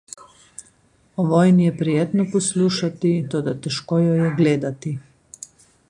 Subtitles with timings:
[1.15, 4.97] O vojni je prijetno poslušati, toda težko jo je gledati.